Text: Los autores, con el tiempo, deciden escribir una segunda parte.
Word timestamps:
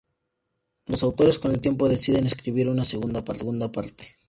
Los 0.87 1.03
autores, 1.03 1.37
con 1.37 1.51
el 1.51 1.61
tiempo, 1.61 1.87
deciden 1.87 2.25
escribir 2.25 2.69
una 2.69 2.83
segunda 2.85 3.23
parte. 3.23 4.17